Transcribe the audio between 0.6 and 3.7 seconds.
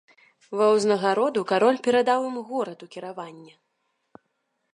ўзнагароду кароль перадаў ім горад у кіраванне.